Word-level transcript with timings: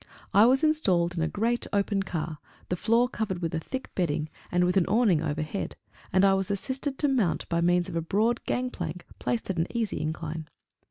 I 0.33 0.47
was 0.47 0.63
installed 0.63 1.15
in 1.15 1.21
a 1.21 1.27
great 1.27 1.67
open 1.71 2.01
car, 2.01 2.39
the 2.69 2.75
floor 2.75 3.07
covered 3.07 3.39
with 3.43 3.53
a 3.53 3.59
thick 3.59 3.93
bedding, 3.93 4.29
and 4.51 4.63
with 4.65 4.75
an 4.75 4.87
awning 4.87 5.21
overhead; 5.21 5.75
and 6.11 6.25
I 6.25 6.33
was 6.33 6.49
assisted 6.49 6.97
to 6.97 7.07
mount 7.07 7.47
by 7.49 7.61
means 7.61 7.87
of 7.87 7.95
a 7.95 8.01
broad 8.01 8.43
gang 8.47 8.71
plank 8.71 9.05
placed 9.19 9.51
at 9.51 9.59
an 9.59 9.67
easy 9.69 10.01
incline. 10.01 10.47